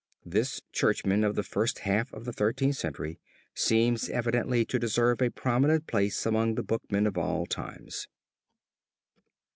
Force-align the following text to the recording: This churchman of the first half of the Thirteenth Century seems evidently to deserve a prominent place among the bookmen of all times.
This 0.25 0.63
churchman 0.71 1.23
of 1.23 1.35
the 1.35 1.43
first 1.43 1.77
half 1.85 2.11
of 2.11 2.25
the 2.25 2.33
Thirteenth 2.33 2.75
Century 2.75 3.19
seems 3.53 4.09
evidently 4.09 4.65
to 4.65 4.79
deserve 4.79 5.21
a 5.21 5.29
prominent 5.29 5.85
place 5.85 6.25
among 6.25 6.55
the 6.55 6.63
bookmen 6.63 7.05
of 7.05 7.19
all 7.19 7.45
times. 7.45 8.07